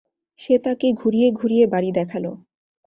[0.41, 2.25] সে তাকে ঘুরিয়ে ঘুরিয়ে বাড়ি দেখাল।